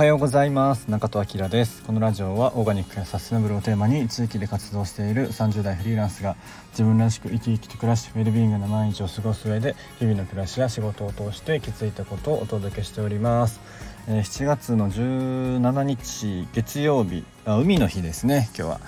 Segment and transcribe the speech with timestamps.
[0.00, 0.90] はようございます。
[0.90, 1.82] 中戸明です。
[1.82, 6.36] このラジオはオーガニックやサステナブルをテーマに地域で活動している30代フリーランスが
[6.70, 13.60] 自分らしく生き生きと暮らしウェルビーイングな毎日を過ごす上で日々の暮らしや仕事を通して気づいたことをお届けしております、
[14.08, 18.80] え、7月の17日月曜日あ海の日ですね今日は。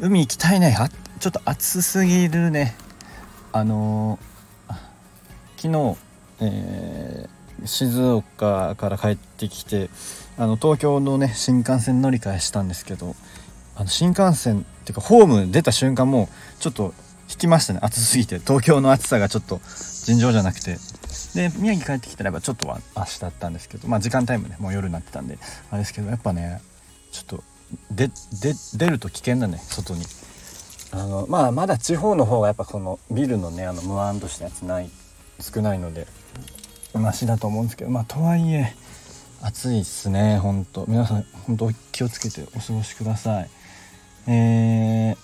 [0.00, 0.76] 海行きたいね。
[0.76, 2.74] あちょっと暑すぎるね。
[3.52, 4.74] あのー、
[5.56, 5.96] 昨日、
[6.40, 9.90] えー、静岡から帰ってきて
[10.36, 13.14] あの東京のね新幹線乗り換えしたんですけど
[13.76, 16.94] あの新幹線っていうかホーム出た瞬間もうちょっと
[17.30, 17.80] 引きましたね。
[17.82, 18.38] 暑すぎて。
[18.38, 19.60] 東京の暑さがちょっと
[20.04, 20.78] 尋常じゃなくて。
[21.34, 25.38] で宮城帰ってきたらばちょっとは明日だったんですけどまあ時間帯もねもう夜になってたんで
[25.70, 26.62] あれですけどやっぱね
[27.12, 27.44] ちょっと
[27.90, 30.04] でで出ると危険だね外に。
[30.90, 34.90] あのまあまだ地方の方がやっぱこのビルのねあのムワンとしたやつない
[35.38, 36.06] 少ないので。
[36.98, 38.74] マシだと思うんですけどまあとはいえ
[39.42, 43.50] 暑いっすねほんと皆さん本当気をつけてお過ごしください。
[44.26, 45.16] え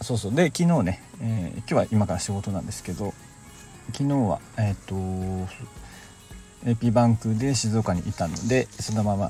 [0.00, 0.34] ー、そうそう。
[0.34, 3.12] で昨日ね、えー、今日は今から仕事なんですけど
[3.92, 4.94] 昨日はえっ、ー、と
[6.64, 9.28] AP バンクで静岡にいたのでそのまま、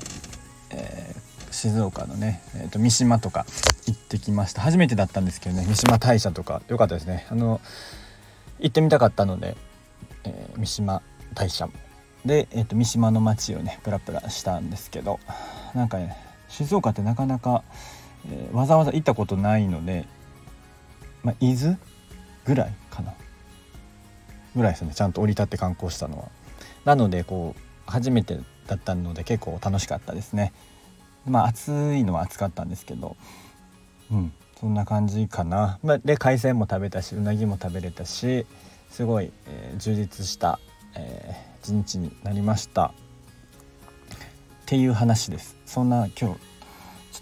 [0.69, 1.13] え、
[1.51, 3.45] 静岡のね、えーと、三島とか
[3.87, 4.61] 行ってきました。
[4.61, 6.61] 初めてだったんですけどね三島大社とか。
[6.69, 7.27] 良かったですね。
[7.29, 7.59] あの
[8.59, 9.57] 行ってみたかったので、
[10.23, 11.01] え、三島
[11.35, 11.69] 大社
[12.25, 15.19] で、えーと、三島の町をねプラプラしたんですけど
[15.75, 16.17] なんかね
[16.49, 17.63] 静岡ってなかなか、
[18.27, 20.07] えー、わざわざ行ったことないので、
[21.23, 21.77] まあ、伊豆
[22.45, 23.13] ぐらいかな
[24.55, 26.29] ぐらいですねちゃんと降り立って観光したのは。
[26.85, 30.53] なのでこう初めてだったので結構楽しかったですね。
[31.27, 33.17] まあ暑いのは暑かったんですけど
[34.11, 35.79] うんそんな感じかな。
[35.83, 38.45] まで海鮮も食べたしうなぎも食べれたし
[38.89, 40.59] すごい、えー、充実した、
[40.95, 42.93] えー、日になりました。
[44.63, 45.55] っていう話です。
[45.65, 46.39] そんな今日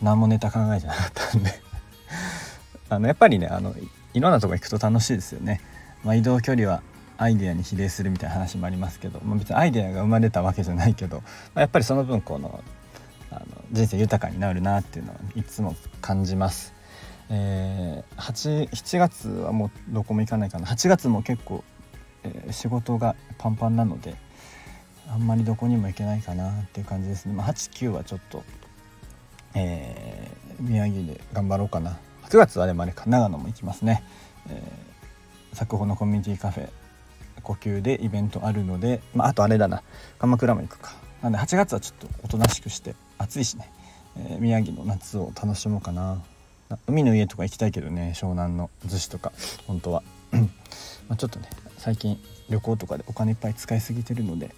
[0.02, 1.52] 何もネタ考えてなかったんで。
[2.90, 3.74] あのやっぱりねあの
[4.14, 5.62] いろんなとこ行くと楽しいですよね、
[6.03, 6.84] まあ、移動距離は
[7.18, 11.24] アイデアに比例するみたいな話もありますけど、まあ、別にアイデアが生まれたわけじゃないけど、ま
[11.56, 12.64] あ、やっぱりその分この
[13.31, 16.74] あの人生豊かになるなっていうのはいつも感じます。
[17.30, 20.68] えー、8 7月はもうどこも行かないかな。
[20.68, 21.64] 8月も結構、
[22.23, 24.16] え、仕事がパンパンなので
[25.09, 28.44] あんまりどこにも行けないかなっていう感じですね、まあ、89はちょっと、
[29.56, 32.00] えー、宮城で頑張ろうかな。
[32.29, 33.03] 9月はでもあれか。
[33.06, 34.03] 長野も行きますね、
[34.50, 36.69] えー、作法のコミュニティカフェ
[37.44, 39.84] 呼吸でイベントあるので、まあ、あとあれだな。
[40.17, 40.94] 鎌倉も行くか。
[41.22, 43.69] なんで8月はちょっとおとなしくして暑いしね、
[44.17, 46.22] えー、宮城の夏を楽しもうかな
[46.88, 48.13] 海の家とか行きたいけどね。
[48.16, 49.31] 湘南の逗子とか
[49.67, 50.01] 本当は。
[51.10, 52.18] まちょっとね最近
[52.50, 54.54] 旅行とかでお金いっぱい使いすぎてるので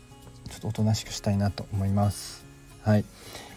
[0.49, 2.45] ちょっとおとなしくしたいなと思います。
[2.83, 3.05] はい、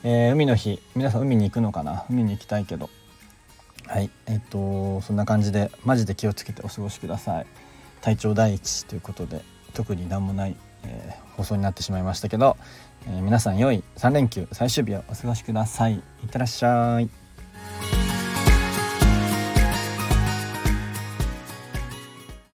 [0.04, 0.80] えー、海の日。
[0.96, 2.06] 皆さん海に行くのかな？
[2.08, 2.88] 海に行きたいけど。
[3.86, 4.10] はい。
[4.26, 7.46] えっ、とそんな感じでマジで気をつけてお過ごしください。
[8.00, 9.42] 体調第一ということで
[9.74, 12.56] 特に何もない、えー、放送になってしまいましたけど、
[13.06, 15.94] え、皆さん良い3連休最終日をお過ごしください。
[15.94, 17.27] いってらっしゃい。